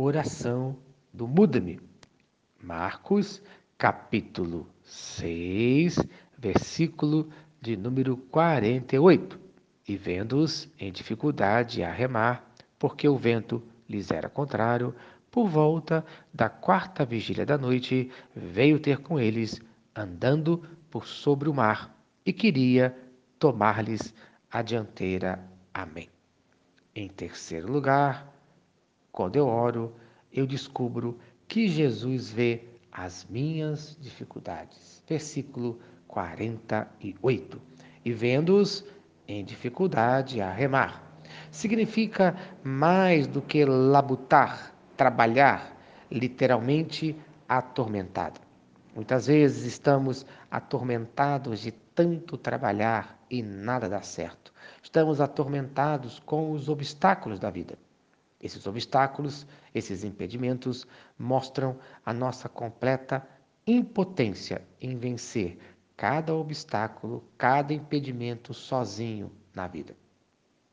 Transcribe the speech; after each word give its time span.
oração 0.00 0.76
do 1.12 1.26
Muda-me. 1.26 1.80
Marcos, 2.62 3.42
capítulo 3.76 4.68
6, 4.84 5.98
versículo 6.38 7.28
de 7.60 7.76
número 7.76 8.16
48. 8.16 9.40
E 9.88 9.96
vendo-os 9.96 10.68
em 10.78 10.92
dificuldade 10.92 11.82
a 11.82 11.90
remar, 11.90 12.48
porque 12.78 13.08
o 13.08 13.16
vento 13.16 13.60
lhes 13.88 14.12
era 14.12 14.28
contrário, 14.28 14.94
por 15.32 15.48
volta 15.48 16.04
da 16.32 16.48
quarta 16.48 17.04
vigília 17.04 17.44
da 17.44 17.58
noite, 17.58 18.08
veio 18.34 18.78
ter 18.78 18.98
com 18.98 19.18
eles, 19.18 19.60
andando 19.94 20.62
por 20.90 21.06
sobre 21.06 21.48
o 21.48 21.54
mar, 21.54 21.92
e 22.24 22.32
queria 22.32 22.96
tomar-lhes 23.38 24.14
a 24.50 24.62
dianteira. 24.62 25.44
Amém. 25.74 26.08
Em 26.94 27.08
terceiro 27.08 27.70
lugar, 27.70 28.37
quando 29.18 29.34
eu 29.34 29.48
oro, 29.48 29.92
eu 30.32 30.46
descubro 30.46 31.18
que 31.48 31.66
Jesus 31.66 32.30
vê 32.30 32.68
as 32.92 33.26
minhas 33.28 33.98
dificuldades. 34.00 35.02
Versículo 35.08 35.80
48. 36.06 37.60
E 38.04 38.12
vendo-os 38.12 38.84
em 39.26 39.44
dificuldade 39.44 40.40
a 40.40 40.52
remar. 40.52 41.18
Significa 41.50 42.36
mais 42.62 43.26
do 43.26 43.42
que 43.42 43.64
labutar, 43.64 44.72
trabalhar, 44.96 45.76
literalmente 46.08 47.16
atormentado. 47.48 48.40
Muitas 48.94 49.26
vezes 49.26 49.64
estamos 49.64 50.24
atormentados 50.48 51.58
de 51.58 51.72
tanto 51.72 52.36
trabalhar 52.36 53.20
e 53.28 53.42
nada 53.42 53.88
dá 53.88 54.00
certo. 54.00 54.54
Estamos 54.80 55.20
atormentados 55.20 56.20
com 56.20 56.52
os 56.52 56.68
obstáculos 56.68 57.40
da 57.40 57.50
vida. 57.50 57.76
Esses 58.40 58.66
obstáculos, 58.66 59.46
esses 59.74 60.04
impedimentos 60.04 60.86
mostram 61.18 61.78
a 62.04 62.12
nossa 62.12 62.48
completa 62.48 63.26
impotência 63.66 64.62
em 64.80 64.96
vencer 64.96 65.58
cada 65.96 66.34
obstáculo, 66.34 67.24
cada 67.36 67.74
impedimento 67.74 68.54
sozinho 68.54 69.32
na 69.52 69.66
vida. 69.66 69.96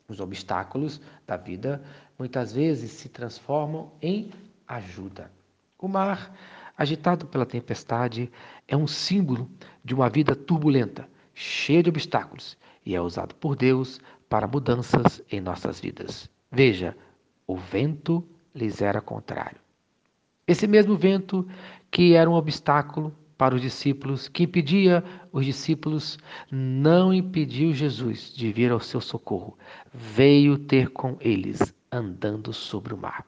Os 0.07 0.19
obstáculos 0.19 1.01
da 1.25 1.35
vida 1.35 1.83
muitas 2.17 2.53
vezes 2.53 2.91
se 2.91 3.09
transformam 3.09 3.91
em 3.99 4.31
ajuda. 4.67 5.31
O 5.79 5.87
mar, 5.87 6.31
agitado 6.77 7.25
pela 7.25 7.45
tempestade, 7.45 8.31
é 8.67 8.77
um 8.77 8.87
símbolo 8.87 9.49
de 9.83 9.95
uma 9.95 10.09
vida 10.09 10.35
turbulenta, 10.35 11.09
cheia 11.33 11.81
de 11.81 11.89
obstáculos, 11.89 12.55
e 12.85 12.95
é 12.95 13.01
usado 13.01 13.33
por 13.35 13.55
Deus 13.55 13.99
para 14.29 14.47
mudanças 14.47 15.23
em 15.31 15.41
nossas 15.41 15.79
vidas. 15.79 16.29
Veja, 16.51 16.95
o 17.47 17.55
vento 17.55 18.27
lhes 18.53 18.81
era 18.81 19.01
contrário. 19.01 19.59
Esse 20.47 20.67
mesmo 20.67 20.95
vento 20.95 21.47
que 21.89 22.13
era 22.13 22.29
um 22.29 22.33
obstáculo 22.33 23.15
para 23.37 23.55
os 23.55 23.61
discípulos, 23.61 24.27
que 24.27 24.43
impedia 24.43 25.03
os 25.31 25.45
discípulos, 25.45 26.17
não 26.49 27.13
impediu 27.13 27.73
Jesus 27.73 28.33
de 28.33 28.51
vir 28.51 28.71
ao 28.71 28.79
seu 28.79 29.01
socorro. 29.01 29.57
Veio 29.93 30.57
ter 30.57 30.89
com 30.89 31.17
eles, 31.19 31.73
andando 31.91 32.53
sobre 32.53 32.93
o 32.93 32.97
mar. 32.97 33.25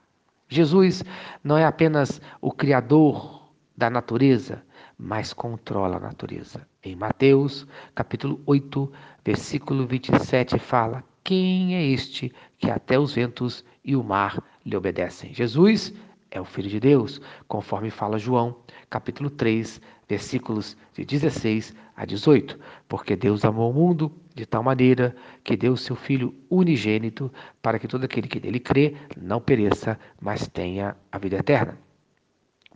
Jesus 0.47 1.03
não 1.43 1.57
é 1.57 1.65
apenas 1.65 2.21
o 2.39 2.51
Criador 2.51 3.51
da 3.75 3.89
natureza, 3.89 4.63
mas 4.97 5.33
controla 5.33 5.97
a 5.97 5.99
natureza. 5.99 6.65
Em 6.81 6.95
Mateus, 6.95 7.67
capítulo 7.93 8.41
8, 8.45 8.91
versículo 9.25 9.85
27, 9.85 10.57
fala: 10.57 11.03
Quem 11.27 11.75
é 11.75 11.83
este 11.85 12.31
que 12.57 12.71
até 12.71 12.97
os 12.97 13.13
ventos 13.13 13.65
e 13.83 13.97
o 13.97 14.01
mar 14.01 14.41
lhe 14.65 14.77
obedecem? 14.77 15.33
Jesus 15.33 15.93
é 16.31 16.39
o 16.39 16.45
Filho 16.45 16.69
de 16.69 16.79
Deus, 16.79 17.19
conforme 17.49 17.89
fala 17.89 18.17
João, 18.17 18.55
capítulo 18.89 19.29
3, 19.29 19.81
versículos 20.07 20.77
de 20.93 21.03
16 21.03 21.75
a 21.97 22.05
18. 22.05 22.57
Porque 22.87 23.13
Deus 23.13 23.43
amou 23.43 23.69
o 23.69 23.73
mundo 23.73 24.09
de 24.33 24.45
tal 24.45 24.63
maneira 24.63 25.13
que 25.43 25.57
deu 25.57 25.75
seu 25.75 25.97
Filho 25.97 26.33
unigênito, 26.49 27.29
para 27.61 27.77
que 27.77 27.89
todo 27.89 28.05
aquele 28.05 28.29
que 28.29 28.39
nele 28.39 28.61
crê 28.61 28.95
não 29.21 29.41
pereça, 29.41 29.99
mas 30.21 30.47
tenha 30.47 30.95
a 31.11 31.17
vida 31.17 31.35
eterna. 31.35 31.77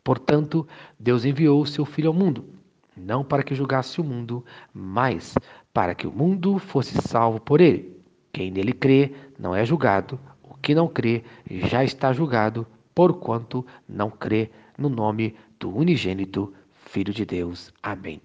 Portanto, 0.04 0.68
Deus 1.00 1.24
enviou 1.24 1.62
o 1.62 1.66
seu 1.66 1.86
Filho 1.86 2.10
ao 2.10 2.14
mundo, 2.14 2.50
não 2.98 3.24
para 3.24 3.44
que 3.44 3.56
julgasse 3.56 4.02
o 4.02 4.04
mundo, 4.04 4.44
mas 4.74 5.36
para 5.74 5.96
que 5.96 6.06
o 6.06 6.12
mundo 6.12 6.60
fosse 6.60 7.02
salvo 7.02 7.40
por 7.40 7.62
ele. 7.62 8.01
Quem 8.32 8.52
nele 8.52 8.74
crê 8.74 9.14
não 9.38 9.56
é 9.56 9.66
julgado, 9.66 10.20
o 10.44 10.56
que 10.56 10.74
não 10.74 10.88
crê 10.88 11.24
já 11.50 11.84
está 11.84 12.14
julgado, 12.14 12.66
porquanto 12.94 13.66
não 13.88 14.10
crê 14.10 14.50
no 14.78 14.90
nome 14.90 15.36
do 15.60 15.76
unigênito 15.76 16.54
Filho 16.72 17.14
de 17.14 17.26
Deus. 17.26 17.72
Amém. 17.82 18.22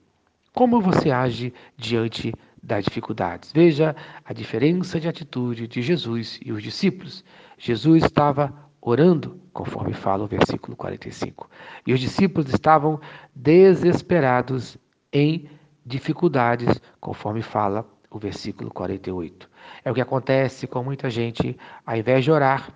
Como 0.52 0.80
você 0.80 1.10
age 1.10 1.52
diante 1.76 2.32
das 2.62 2.84
dificuldades? 2.84 3.52
Veja 3.52 3.94
a 4.24 4.32
diferença 4.32 4.98
de 4.98 5.06
atitude 5.06 5.68
de 5.68 5.82
Jesus 5.82 6.40
e 6.44 6.50
os 6.50 6.62
discípulos. 6.62 7.22
Jesus 7.58 8.04
estava 8.04 8.52
orando, 8.80 9.40
conforme 9.52 9.92
fala 9.92 10.24
o 10.24 10.26
versículo 10.28 10.76
45, 10.76 11.48
e 11.86 11.92
os 11.92 12.00
discípulos 12.00 12.48
estavam 12.48 13.00
desesperados 13.34 14.78
em 15.12 15.48
dificuldades, 15.84 16.80
conforme 17.00 17.42
fala 17.42 17.88
o 18.16 18.18
versículo 18.18 18.70
48. 18.70 19.48
É 19.84 19.90
o 19.90 19.94
que 19.94 20.00
acontece 20.00 20.66
com 20.66 20.82
muita 20.82 21.10
gente, 21.10 21.56
ao 21.84 21.96
invés 21.96 22.24
de 22.24 22.30
orar, 22.30 22.72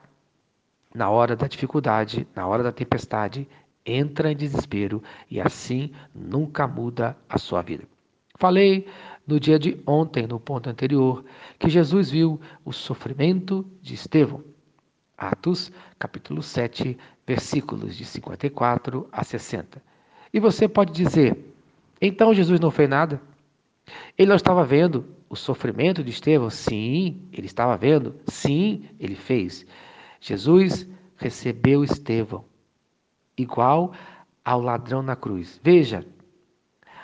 na 0.95 1.09
hora 1.09 1.35
da 1.37 1.47
dificuldade, 1.47 2.27
na 2.35 2.47
hora 2.47 2.63
da 2.63 2.73
tempestade, 2.73 3.49
entra 3.85 4.31
em 4.31 4.37
desespero 4.37 5.03
e 5.31 5.41
assim 5.41 5.93
nunca 6.15 6.67
muda 6.67 7.17
a 7.29 7.39
sua 7.39 7.63
vida. 7.63 7.85
Falei 8.37 8.89
no 9.27 9.39
dia 9.39 9.59
de 9.59 9.81
ontem, 9.87 10.27
no 10.27 10.41
ponto 10.41 10.69
anterior, 10.69 11.25
que 11.59 11.69
Jesus 11.69 12.11
viu 12.11 12.41
o 12.65 12.73
sofrimento 12.73 13.65
de 13.81 13.95
Estevão. 13.95 14.43
Atos, 15.17 15.71
capítulo 15.99 16.43
7, 16.43 16.99
versículos 17.27 17.97
de 17.97 18.05
54 18.05 19.09
a 19.13 19.23
60. 19.23 19.83
E 20.33 20.41
você 20.41 20.67
pode 20.67 20.93
dizer: 20.93 21.37
então 22.01 22.33
Jesus 22.33 22.59
não 22.59 22.71
fez 22.71 22.89
nada? 22.89 23.21
Ele 24.17 24.29
não 24.29 24.37
estava 24.37 24.65
vendo 24.65 25.07
o 25.29 25.37
sofrimento 25.37 26.03
de 26.03 26.11
Estevão? 26.11 26.51
Sim, 26.51 27.23
ele 27.33 27.47
estava 27.47 27.77
vendo. 27.77 28.17
Sim, 28.27 28.85
ele 28.99 29.15
fez. 29.15 29.67
Jesus 30.21 30.89
recebeu 31.17 31.85
Estevão 31.85 32.45
igual 33.37 33.93
ao 34.45 34.61
ladrão 34.61 35.03
na 35.03 35.17
cruz. 35.17 35.61
Veja 35.63 36.07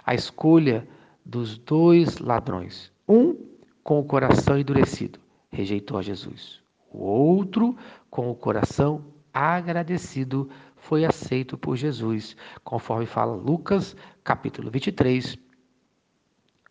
a 0.04 0.14
escolha 0.14 0.86
dos 1.24 1.58
dois 1.58 2.18
ladrões. 2.18 2.92
Um 3.08 3.36
com 3.82 4.00
o 4.00 4.04
coração 4.04 4.58
endurecido, 4.58 5.18
rejeitou 5.50 5.98
a 5.98 6.02
Jesus. 6.02 6.60
O 6.92 7.04
outro, 7.04 7.76
com 8.10 8.30
o 8.30 8.34
coração 8.34 9.04
agradecido, 9.32 10.48
foi 10.76 11.04
aceito 11.04 11.58
por 11.58 11.76
Jesus, 11.76 12.36
conforme 12.64 13.06
fala 13.06 13.34
Lucas, 13.34 13.96
capítulo 14.24 14.70
23, 14.70 15.36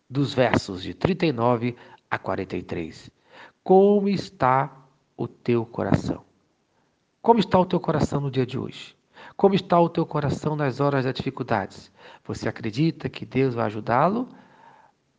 dos 0.08 0.32
versos 0.32 0.82
de 0.82 0.94
39 0.94 1.76
a 2.10 2.18
43. 2.18 3.10
Como 3.62 4.08
está 4.08 4.72
o 5.16 5.26
teu 5.26 5.66
coração? 5.66 6.24
Como 7.20 7.40
está 7.40 7.58
o 7.58 7.66
teu 7.66 7.80
coração 7.80 8.20
no 8.20 8.30
dia 8.30 8.46
de 8.46 8.56
hoje? 8.56 8.96
Como 9.36 9.54
está 9.54 9.80
o 9.80 9.88
teu 9.88 10.06
coração 10.06 10.54
nas 10.54 10.78
horas 10.78 11.04
das 11.04 11.14
dificuldades? 11.14 11.90
Você 12.24 12.48
acredita 12.48 13.08
que 13.08 13.26
Deus 13.26 13.54
vai 13.54 13.66
ajudá-lo? 13.66 14.28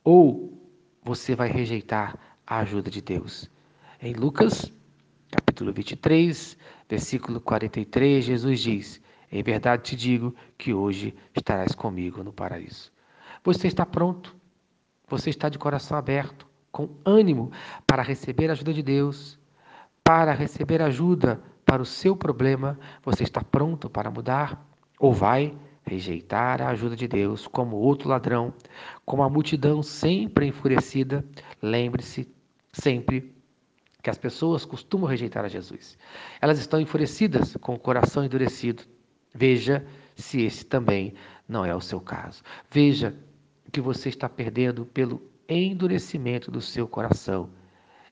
Ou 0.03 0.58
você 1.04 1.36
vai 1.36 1.50
rejeitar 1.50 2.18
a 2.46 2.59
ajuda 2.59 2.90
de 2.90 3.02
Deus? 3.02 3.50
Em 4.02 4.14
Lucas, 4.14 4.72
capítulo 5.30 5.74
23, 5.74 6.58
versículo 6.88 7.42
43, 7.42 8.24
Jesus 8.24 8.60
diz: 8.62 9.01
Em 9.30 9.44
verdade 9.44 9.84
te 9.84 9.95
digo 9.98 10.34
que 10.57 10.74
hoje 10.74 11.13
estarás 11.36 11.75
comigo 11.75 12.24
no 12.24 12.31
paraíso. 12.31 12.92
Você 13.44 13.68
está 13.68 13.86
pronto? 13.86 14.37
Você 15.07 15.30
está 15.30 15.48
de 15.48 15.57
coração 15.57 15.98
aberto, 15.98 16.45
com 16.71 16.89
ânimo 17.06 17.51
para 17.86 18.04
receber 18.04 18.50
a 18.50 18.51
ajuda 18.51 18.74
de 18.74 18.83
Deus, 18.83 19.39
para 20.04 20.33
receber 20.33 20.81
ajuda 20.81 21.42
para 21.65 21.81
o 21.81 21.86
seu 21.86 22.15
problema, 22.15 22.80
você 23.04 23.24
está 23.24 23.42
pronto 23.42 23.89
para 23.89 24.12
mudar? 24.12 24.65
Ou 25.00 25.13
vai 25.13 25.57
rejeitar 25.83 26.62
a 26.62 26.69
ajuda 26.69 26.95
de 26.95 27.07
Deus 27.07 27.48
como 27.48 27.77
outro 27.77 28.09
ladrão, 28.09 28.54
como 29.06 29.24
a 29.24 29.30
multidão 29.30 29.81
sempre 29.81 30.48
enfurecida? 30.48 31.25
Lembre-se 31.62 32.27
sempre 32.71 33.33
que 34.01 34.10
as 34.10 34.18
pessoas 34.18 34.65
costumam 34.65 35.10
rejeitar 35.10 35.44
a 35.44 35.50
Jesus. 35.50 35.98
Elas 36.42 36.60
estão 36.60 36.80
enfurecidas, 36.80 37.56
com 37.57 37.74
o 37.74 37.80
coração 37.80 38.24
endurecido. 38.24 38.83
Veja 39.33 39.86
se 40.15 40.42
esse 40.42 40.65
também 40.65 41.13
não 41.48 41.65
é 41.65 41.75
o 41.75 41.81
seu 41.81 42.00
caso. 42.00 42.42
Veja 42.69 43.13
que 43.72 43.81
você 43.81 44.10
está 44.10 44.28
perdendo 44.28 44.86
pelo 44.86 45.22
endurecimento 45.48 46.52
do 46.52 46.62
seu 46.62 46.88
coração. 46.88 47.50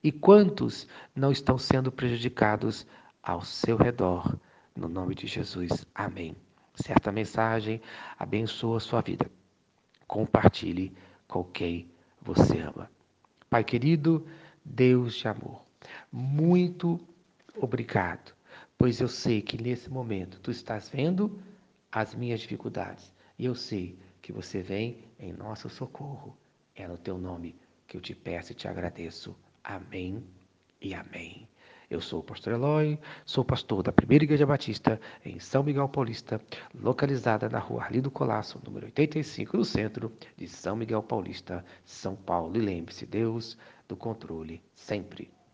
E 0.03 0.11
quantos 0.11 0.87
não 1.15 1.31
estão 1.31 1.57
sendo 1.57 1.91
prejudicados 1.91 2.85
ao 3.21 3.41
seu 3.41 3.75
redor 3.75 4.37
No 4.75 4.89
nome 4.89 5.15
de 5.15 5.25
Jesus. 5.25 5.85
Amém. 5.95 6.35
Certa 6.75 7.11
mensagem 7.11 7.81
abençoa 8.19 8.77
a 8.77 8.81
sua 8.81 9.01
vida. 9.01 9.31
Compartilhe 10.05 10.93
com 11.27 11.43
quem 11.43 11.89
você 12.21 12.59
ama. 12.59 12.91
Pai 13.49 13.63
querido, 13.63 14.27
Deus 14.63 15.15
de 15.15 15.27
amor, 15.27 15.61
muito 16.11 16.99
obrigado, 17.55 18.33
pois 18.77 18.99
eu 18.99 19.07
sei 19.07 19.41
que 19.41 19.61
nesse 19.61 19.89
momento 19.89 20.39
tu 20.41 20.51
estás 20.51 20.89
vendo 20.89 21.39
as 21.91 22.13
minhas 22.13 22.41
dificuldades 22.41 23.13
e 23.39 23.45
eu 23.45 23.55
sei 23.55 23.97
que 24.25 24.33
você 24.33 24.59
vem 24.59 25.03
em 25.19 25.31
nosso 25.31 25.69
socorro. 25.69 26.35
É 26.75 26.87
no 26.87 26.97
teu 26.97 27.15
nome 27.15 27.55
que 27.85 27.95
eu 27.95 28.01
te 28.01 28.15
peço 28.15 28.53
e 28.53 28.55
te 28.55 28.67
agradeço. 28.67 29.37
Amém 29.63 30.25
e 30.81 30.95
amém. 30.95 31.47
Eu 31.91 32.01
sou 32.01 32.21
o 32.21 32.23
pastor 32.23 32.53
Eloy, 32.53 32.99
sou 33.23 33.45
pastor 33.45 33.83
da 33.83 33.91
Primeira 33.91 34.23
Igreja 34.23 34.43
Batista 34.43 34.99
em 35.23 35.37
São 35.37 35.61
Miguel 35.61 35.87
Paulista, 35.87 36.41
localizada 36.73 37.47
na 37.47 37.59
rua 37.59 37.83
Arlindo 37.83 38.09
Colasso, 38.09 38.59
número 38.65 38.87
85, 38.87 39.57
no 39.57 39.63
centro 39.63 40.11
de 40.35 40.47
São 40.47 40.75
Miguel 40.75 41.03
Paulista, 41.03 41.63
São 41.85 42.15
Paulo. 42.15 42.57
E 42.57 42.61
lembre-se, 42.61 43.05
Deus 43.05 43.55
do 43.87 43.95
controle 43.95 44.59
sempre. 44.73 45.34